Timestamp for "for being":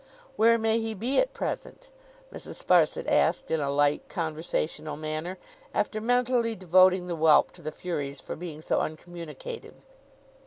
8.19-8.63